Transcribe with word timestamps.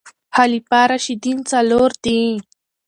خلفاء 0.35 0.85
راشدين 0.91 1.37
څلور 1.51 1.89
دي 2.03 2.19